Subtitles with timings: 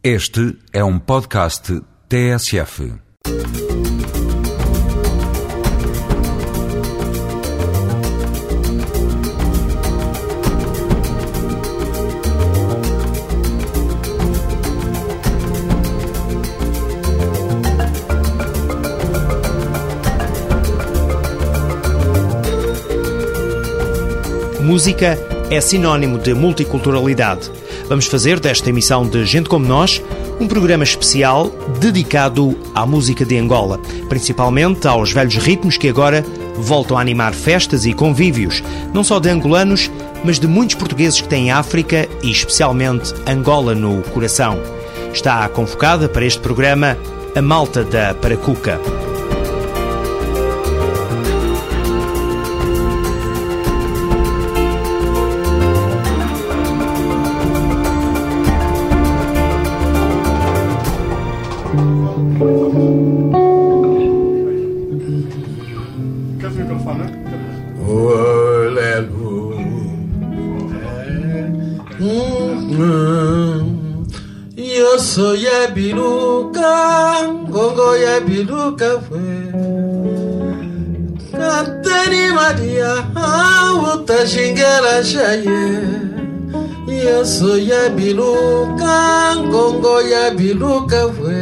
[0.00, 2.92] Este é um podcast TSF.
[24.60, 25.18] Música
[25.50, 27.50] é sinónimo de multiculturalidade.
[27.88, 30.02] Vamos fazer desta emissão de Gente Como Nós
[30.38, 31.50] um programa especial
[31.80, 33.80] dedicado à música de Angola,
[34.10, 36.22] principalmente aos velhos ritmos que agora
[36.54, 39.90] voltam a animar festas e convívios, não só de angolanos,
[40.22, 44.58] mas de muitos portugueses que têm África e especialmente Angola no coração.
[45.12, 46.96] Está convocada para este programa
[47.34, 48.78] a Malta da Paracuca.
[75.08, 76.70] so ye biluka,
[77.50, 79.24] gogo ye biluka fwe.
[81.32, 82.92] Kapteni Maria,
[83.92, 85.64] utashingela shaye.
[86.86, 88.96] Yesu ye biluka,
[89.50, 91.40] gogo ye biluka fwe.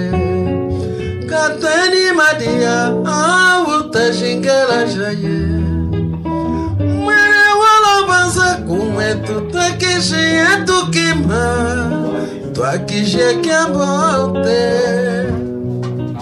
[1.31, 2.77] Kapteni Maria,
[3.77, 5.56] utashingela shaye.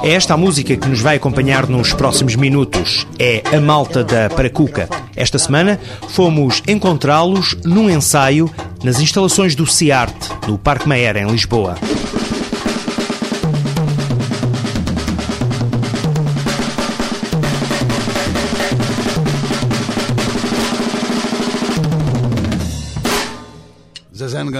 [0.03, 3.07] É esta a música que nos vai acompanhar nos próximos minutos.
[3.19, 4.87] É a Malta da Paracuca.
[5.17, 8.51] Esta semana fomos encontrá-los num ensaio
[8.83, 11.77] nas instalações do CIARTE, no Parque Mayer, em Lisboa.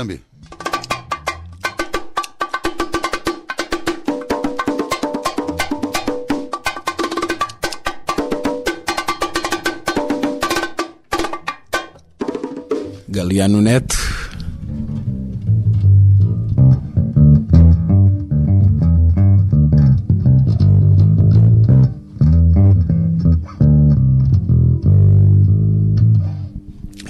[0.05, 0.21] Zezé Ngambi.
[13.09, 13.97] Galiano Neto.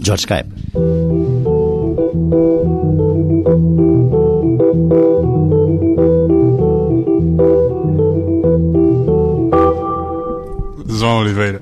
[0.01, 0.64] George Skype.
[10.87, 11.61] João Oliveira.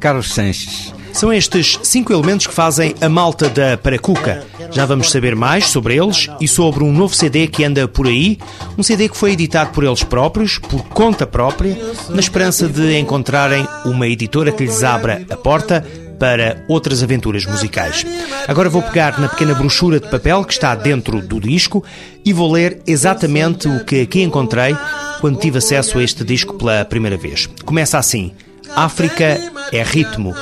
[0.00, 0.92] Carlos Sanches.
[1.12, 4.49] São estes cinco elementos que fazem a malta da Paracuca.
[4.72, 8.38] Já vamos saber mais sobre eles e sobre um novo CD que anda por aí.
[8.78, 11.76] Um CD que foi editado por eles próprios, por conta própria,
[12.08, 15.84] na esperança de encontrarem uma editora que lhes abra a porta
[16.20, 18.04] para outras aventuras musicais.
[18.46, 21.82] Agora vou pegar na pequena brochura de papel que está dentro do disco
[22.24, 24.76] e vou ler exatamente o que aqui encontrei
[25.20, 27.48] quando tive acesso a este disco pela primeira vez.
[27.64, 28.32] Começa assim:
[28.76, 29.40] África
[29.72, 30.34] é ritmo.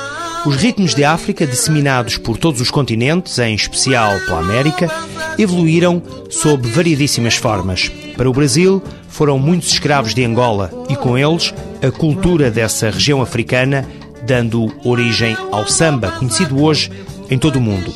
[0.45, 4.89] Os ritmos de África, disseminados por todos os continentes, em especial pela América,
[5.37, 7.91] evoluíram sob variedíssimas formas.
[8.15, 11.53] Para o Brasil, foram muitos escravos de Angola e, com eles,
[11.85, 13.85] a cultura dessa região africana,
[14.23, 16.89] dando origem ao samba, conhecido hoje
[17.29, 17.93] em todo o mundo.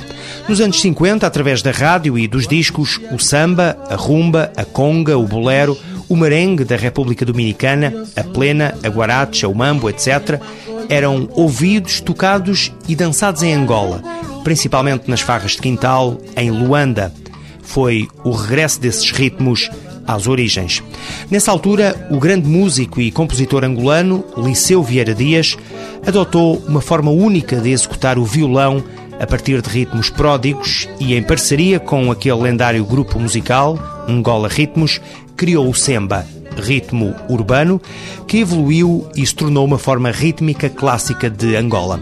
[0.48, 5.18] Nos anos 50, através da rádio e dos discos, o samba, a rumba, a conga,
[5.18, 5.78] o bolero,
[6.10, 10.40] o merengue da República Dominicana, a plena, a guaracha, o mambo, etc.,
[10.90, 14.02] eram ouvidos, tocados e dançados em Angola,
[14.44, 17.14] principalmente nas farras de quintal, em Luanda.
[17.62, 19.70] Foi o regresso desses ritmos
[20.06, 20.84] às origens.
[21.32, 25.58] Nessa altura, o grande músico e compositor angolano, Liceu Vieira Dias,
[26.06, 28.84] adotou uma forma única de executar o violão
[29.20, 35.00] a partir de ritmos pródigos e, em parceria com aquele lendário grupo musical, Angola Ritmos,
[35.38, 36.26] criou o Semba,
[36.64, 37.82] ritmo urbano,
[38.28, 42.00] que evoluiu e se tornou uma forma rítmica clássica de Angola.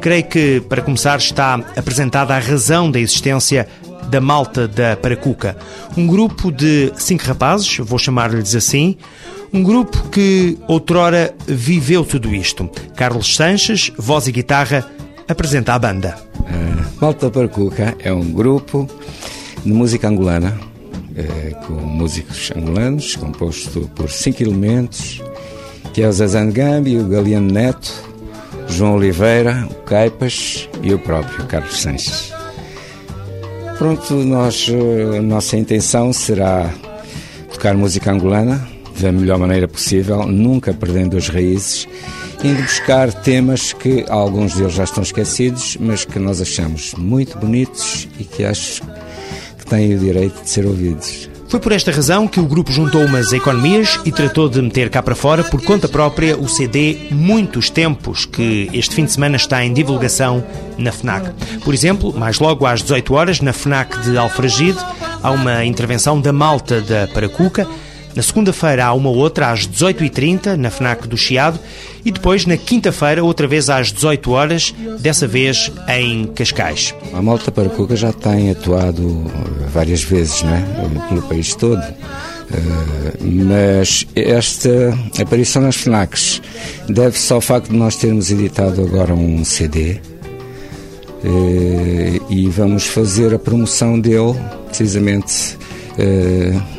[0.00, 3.68] Creio que, para começar, está apresentada a razão da existência
[4.08, 5.56] da Malta da Paracuca,
[5.96, 8.96] um grupo de cinco rapazes, vou chamar-lhes assim,
[9.52, 12.68] um grupo que outrora viveu tudo isto.
[12.96, 14.84] Carlos Sanches, voz e guitarra,
[15.28, 16.16] apresenta a banda.
[16.40, 18.88] Uh, Malta Paracuca é um grupo
[19.64, 20.58] de música angolana,
[21.66, 25.22] com músicos angolanos, composto por cinco elementos
[25.94, 27.92] que é o Zezan Gambi, o Galeano Neto,
[28.68, 32.32] João Oliveira, o Caipas e o próprio Carlos Sanches.
[33.78, 34.66] Pronto, nós,
[35.16, 36.68] a nossa intenção será
[37.52, 38.66] tocar música angolana
[38.98, 41.86] da melhor maneira possível, nunca perdendo as raízes,
[42.42, 48.08] indo buscar temas que alguns deles já estão esquecidos, mas que nós achamos muito bonitos
[48.18, 48.82] e que acho
[49.64, 51.28] que têm o direito de ser ouvidos.
[51.48, 55.02] Foi por esta razão que o grupo juntou umas economias e tratou de meter cá
[55.02, 59.64] para fora, por conta própria, o CD Muitos Tempos, que este fim de semana está
[59.64, 60.44] em divulgação
[60.76, 61.30] na FNAC.
[61.62, 64.78] Por exemplo, mais logo às 18 horas, na FNAC de Alfragide,
[65.22, 67.68] há uma intervenção da Malta da Paracuca,
[68.14, 71.58] na segunda-feira há uma outra às 18h30 na FNAC do Chiado
[72.04, 76.94] e depois na quinta-feira outra vez às 18 horas, dessa vez em Cascais.
[77.12, 79.24] A Malta Paracuca já tem atuado
[79.72, 80.64] várias vezes, né,
[81.08, 81.82] pelo país todo.
[81.82, 86.42] Uh, mas esta aparição nas FNACs
[86.88, 89.98] deve-se ao facto de nós termos editado agora um CD
[91.24, 94.38] uh, e vamos fazer a promoção dele
[94.68, 95.56] precisamente
[95.98, 96.73] uh,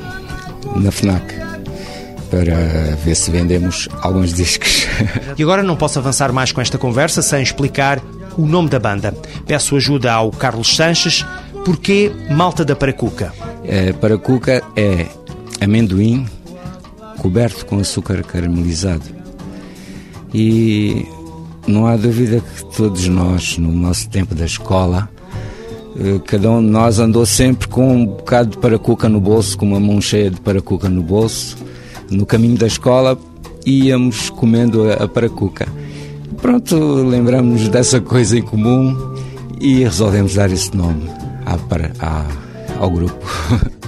[0.76, 1.46] na FNAC
[2.30, 4.86] para ver se vendemos alguns discos.
[5.38, 8.02] E agora não posso avançar mais com esta conversa sem explicar
[8.38, 9.14] o nome da banda.
[9.46, 11.26] Peço ajuda ao Carlos Sanches.
[11.64, 13.34] Porquê Malta da Paracuca?
[13.64, 15.08] É, paracuca é
[15.62, 16.26] amendoim
[17.18, 19.04] coberto com açúcar caramelizado.
[20.34, 21.08] E
[21.66, 25.10] não há dúvida que todos nós, no nosso tempo da escola,
[26.26, 29.80] cada um de nós andou sempre com um bocado de paracuca no bolso, com uma
[29.80, 31.58] mão cheia de paracuca no bolso.
[32.10, 33.18] No caminho da escola
[33.66, 35.68] íamos comendo a, paracuca.
[36.42, 38.96] Pronto, lembramos dessa coisa em comum
[39.60, 41.10] e resolvemos dar esse nome
[41.46, 41.58] à,
[42.00, 42.26] à,
[42.80, 43.26] ao grupo.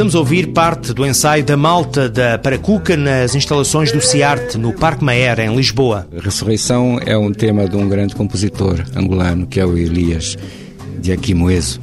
[0.00, 4.72] Estamos a ouvir parte do ensaio da Malta da Paracuca nas instalações do CIARTE, no
[4.72, 6.08] Parque Maer, em Lisboa.
[6.16, 10.38] A Ressurreição é um tema de um grande compositor angolano, que é o Elias
[10.98, 11.82] de Aquimoeso.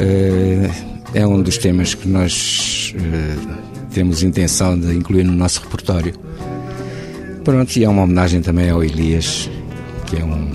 [0.00, 0.68] Eh,
[1.14, 3.36] é um dos temas que nós eh,
[3.94, 6.14] temos intenção de incluir no nosso repertório.
[7.44, 9.48] Pronto, e é uma homenagem também ao Elias,
[10.06, 10.50] que é um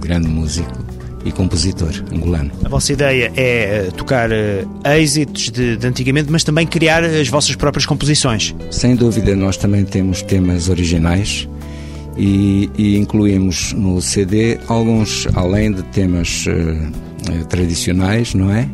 [0.00, 0.77] grande músico
[1.24, 2.50] e compositor angolano.
[2.64, 7.28] A vossa ideia é eh, tocar uh, êxitos de, de, antigamente, mas também criar as
[7.28, 8.54] vossas próprias composições.
[8.70, 11.48] Sem dúvida, nós também temos temas originais
[12.16, 18.68] e, e incluímos no CD alguns, além de temas uh, tradicionais, não é?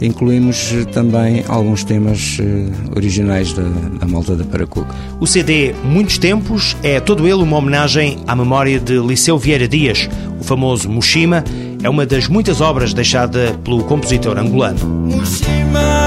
[0.00, 2.38] Incluímos também alguns temas
[2.94, 4.94] originais da, da Malta da Paracuca.
[5.20, 10.08] O CD Muitos Tempos é todo ele uma homenagem à memória de Liceu Vieira Dias,
[10.40, 11.44] o famoso Mushima,
[11.82, 14.78] é uma das muitas obras deixada pelo compositor angolano.
[14.86, 16.05] Mushima.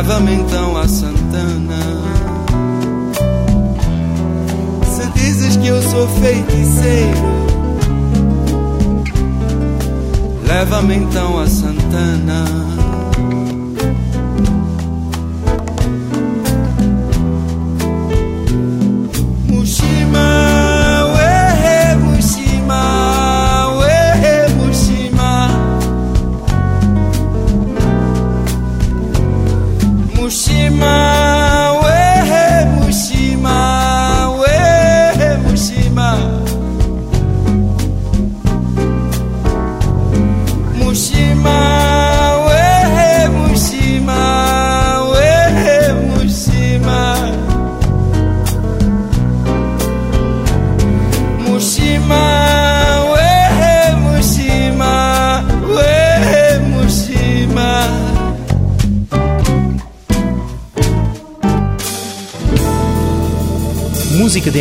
[0.00, 1.78] Leva-me então a Santana.
[4.86, 7.20] Se dizes que eu sou feiticeiro,
[10.48, 12.69] leva-me então a Santana.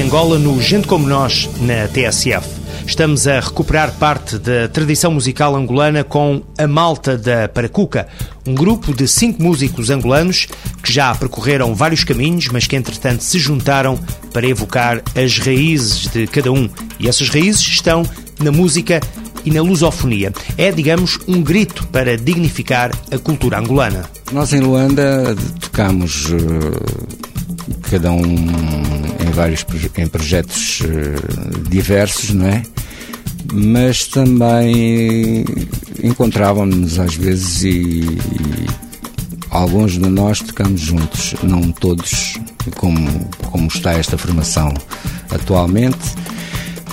[0.10, 2.44] Angola no Gente Como Nós, na TSF.
[2.88, 8.08] Estamos a recuperar parte da tradição musical angolana com a Malta da Paracuca,
[8.44, 10.48] um grupo de cinco músicos angolanos
[10.82, 14.00] que já percorreram vários caminhos, mas que entretanto se juntaram
[14.34, 16.68] para evocar as raízes de cada um.
[17.00, 18.02] E essas raízes estão
[18.40, 19.00] na música
[19.46, 20.34] e na lusofonia.
[20.58, 24.10] É, digamos, um grito para dignificar a cultura angolana.
[24.32, 27.29] Nós em Luanda tocamos eh,
[27.90, 29.66] cada um em vários
[29.98, 32.64] em projetos eh, diversos, não é?
[33.52, 35.44] Mas também
[36.04, 38.68] encontrávamos-nos às vezes e, e
[39.50, 42.40] alguns de nós tocamos juntos, não todos,
[42.76, 44.72] como, como está esta formação
[45.32, 45.98] atualmente,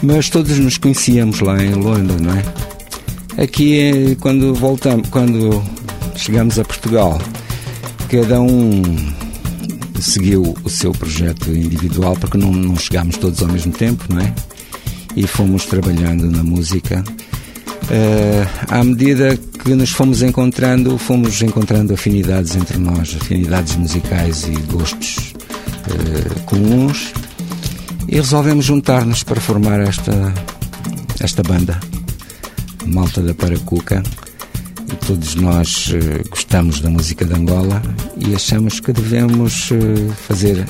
[0.03, 3.43] mas todos nos conhecíamos lá em Luanda, não é?
[3.43, 5.63] Aqui, eh, quando voltamos, quando
[6.17, 7.21] chegamos a Portugal,
[8.09, 9.16] cada um
[10.01, 14.33] seguiu o seu projeto individual, porque não, não chegámos todos ao mesmo tempo, não é?
[15.15, 17.05] E fomos trabalhando na música.
[17.91, 24.53] Eh, à medida que nos fomos encontrando, fomos encontrando afinidades entre nós, afinidades musicais e
[24.73, 25.35] gostos
[25.89, 27.13] eh, comuns,
[28.09, 30.35] e resolvemos juntar-nos para formar esta,
[31.21, 31.81] esta banda,
[32.87, 34.03] Malta da Paracuca.
[35.07, 37.81] Todos nós eh, gostamos da música de Angola
[38.17, 40.67] e achamos que devemos eh, fazer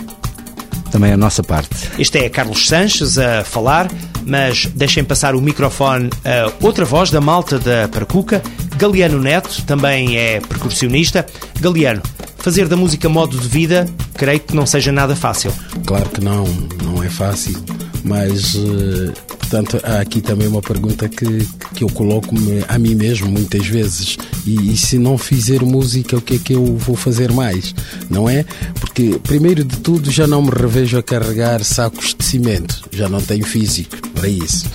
[0.90, 1.74] também a nossa parte.
[1.98, 3.90] Este é Carlos Sanches a falar,
[4.26, 8.42] mas deixem passar o microfone a outra voz da malta da Paracuca,
[8.76, 11.24] Galeano Neto, também é percussionista.
[11.58, 12.02] Galeano,
[12.36, 15.50] fazer da música modo de vida, creio que não seja nada fácil.
[15.86, 16.44] Claro que não,
[16.84, 17.58] não é fácil,
[18.04, 19.12] mas eh,
[19.48, 22.34] portanto há aqui também uma pergunta que, que eu coloco
[22.68, 26.52] a mim mesmo muitas vezes e, e se não fizer música o que é que
[26.52, 27.74] eu vou fazer mais,
[28.10, 28.44] não é?
[28.80, 33.20] Porque primeiro de tudo já não me revejo a carregar sacos de cimento, já não
[33.20, 34.66] tenho físico para isso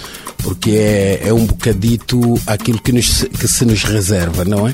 [0.42, 4.74] porque é, é um bocadito aquilo que, nos, que se nos reserva, não é?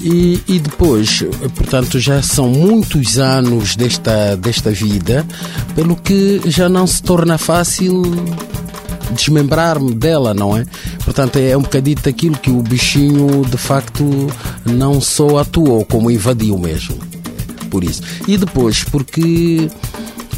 [0.00, 1.22] E, e depois,
[1.54, 5.26] portanto, já são muitos anos desta, desta vida,
[5.74, 8.02] pelo que já não se torna fácil
[9.12, 10.64] desmembrar-me dela, não é?
[11.04, 14.04] Portanto, é um bocadito aquilo que o bichinho de facto
[14.64, 16.96] não só atuou, como invadiu mesmo.
[17.70, 18.02] Por isso.
[18.28, 19.68] E depois, porque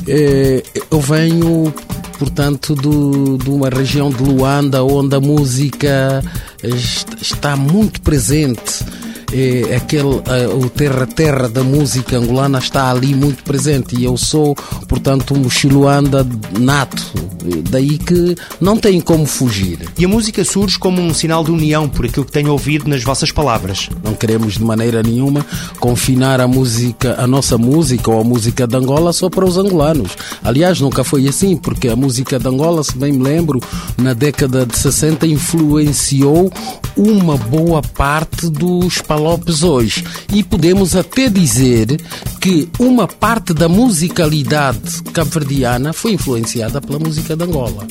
[0.06, 1.72] eh, eu venho
[2.18, 6.22] portanto, do, de uma região de Luanda onde a música
[6.62, 8.84] est- está muito presente.
[9.30, 14.56] É, aquele, eh, o terra-terra da música angolana está ali muito presente e eu sou,
[14.88, 16.26] portanto, um mochiluanda
[16.58, 17.28] nato.
[17.70, 19.88] Daí que não tem como fugir.
[19.96, 23.04] E a música surge como um sinal de união, por aquilo que tenho ouvido nas
[23.04, 23.88] vossas palavras.
[24.02, 25.46] Não queremos de maneira nenhuma
[25.78, 30.12] confinar a música, a nossa música ou a música de Angola só para os angolanos.
[30.42, 33.60] Aliás, nunca foi assim, porque a música de Angola, se bem me lembro,
[33.96, 36.50] na década de 60 influenciou
[36.96, 40.04] uma boa parte dos palopes hoje.
[40.32, 42.00] E podemos até dizer
[42.40, 44.77] que uma parte da musicalidade
[45.12, 47.86] cabo-verdiana foi influenciada pela música de Angola.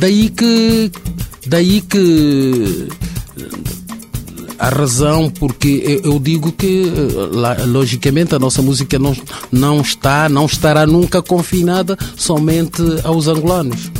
[0.00, 0.90] Daí que
[1.46, 2.88] daí que
[4.58, 9.14] a razão porque eu digo que eh, logicamente a nossa música não,
[9.50, 13.90] não está não estará nunca confinada somente aos angolanos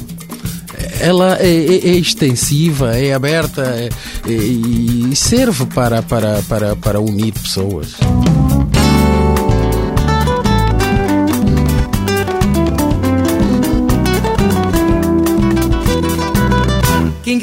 [1.00, 3.88] ela é, é- é extensiva é aberta é-
[4.29, 7.88] é- e serve para, para, para, para unir pessoas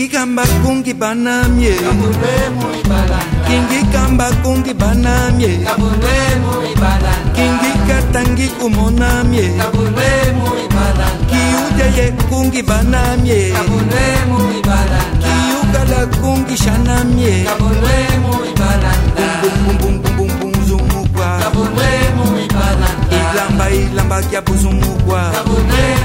[0.01, 1.74] Kingikamba kungi banamye.
[1.77, 5.51] Kabulemu ibalanda Kingikamba kungi banamye.
[5.65, 13.53] Kabulemu ibalanda Kingikatangi umonamye Kabulemu ibalanda Kiujaye kungi banamye.
[13.53, 17.46] Kabulemu ibalanda Kiugala kungi shanamye.
[17.46, 21.29] Kabulemu ibalanda Bum bum bum bum bum zumukwa.
[21.46, 25.22] Kabulemu ibalanda Ilamba ilamba kya buzumukwa.
[25.29, 26.00] Kabulemu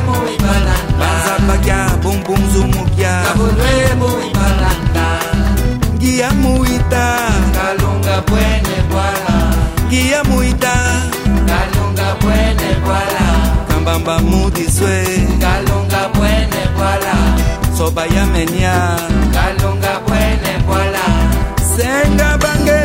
[0.98, 3.12] banzambaka bumbumzumuka
[5.96, 7.06] ngiya muita.
[9.88, 10.74] Ngiya muita.
[13.68, 15.04] Kambamba mudiswe
[17.78, 18.96] soba ya menia
[21.76, 22.80] senga bange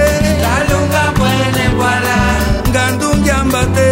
[2.69, 3.89] ngandungyamba te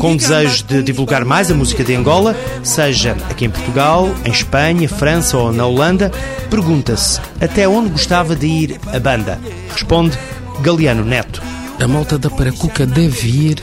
[0.00, 4.88] Com desejo de divulgar mais a música de Angola, seja aqui em Portugal, em Espanha,
[4.88, 6.10] França ou na Holanda,
[6.50, 9.40] pergunta-se até onde gostava de ir a banda.
[9.72, 10.18] Responde
[10.60, 11.40] Galeano Neto.
[11.80, 13.62] A malta da Paracuca deve ir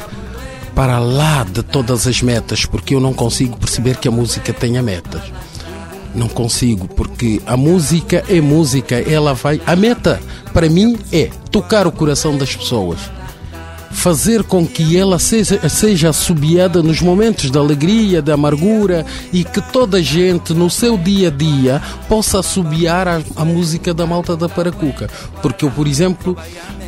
[0.74, 4.82] para lá de todas as metas, porque eu não consigo perceber que a música tenha
[4.82, 5.22] metas.
[6.15, 9.60] Não consigo, porque a música é música, ela vai.
[9.65, 10.22] A meta,
[10.53, 13.00] para mim, é tocar o coração das pessoas.
[13.94, 19.62] Fazer com que ela seja, seja assobiada nos momentos de alegria, de amargura e que
[19.62, 24.36] toda a gente, no seu dia a dia, possa assobiar a, a música da malta
[24.36, 25.10] da Paracuca.
[25.42, 26.36] Porque eu, por exemplo,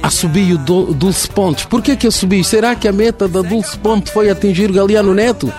[0.04, 1.66] assobio do, Dulce Pontes.
[1.66, 2.44] Por que que assobio?
[2.44, 5.52] Será que a meta da Dulce Pontes foi atingir Galeano Neto?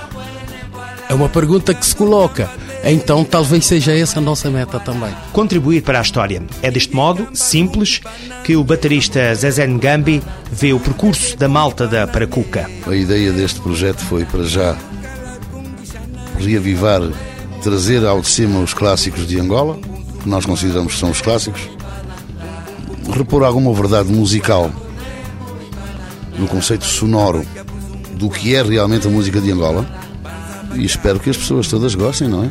[1.08, 2.50] É uma pergunta que se coloca.
[2.88, 5.12] Então talvez seja essa a nossa meta também.
[5.32, 6.40] Contribuir para a história.
[6.62, 8.00] É deste modo, simples,
[8.44, 10.22] que o baterista Zezé Ngambi
[10.52, 12.70] vê o percurso da malta da Paracuca.
[12.86, 14.76] A ideia deste projeto foi, para já,
[16.38, 17.02] reavivar,
[17.60, 19.76] trazer ao de cima os clássicos de Angola,
[20.22, 21.68] que nós consideramos que são os clássicos,
[23.12, 24.70] repor alguma verdade musical
[26.38, 27.44] no conceito sonoro
[28.14, 30.05] do que é realmente a música de Angola
[30.74, 32.48] e espero que as pessoas todas gostem, não é?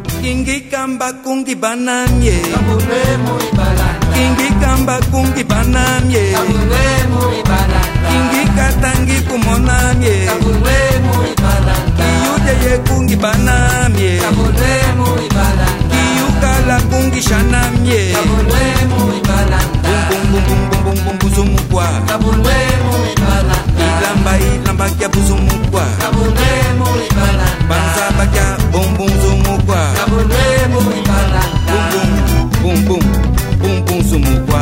[20.31, 21.85] mbumbumbumbumbu buzumukwa
[24.01, 25.83] ilamba ilambakya buzumukwa
[27.69, 29.79] banzabakya bombunzumukwa
[31.67, 32.11] bumbum
[32.63, 33.05] bumbum
[33.63, 34.61] bumbunzumukwa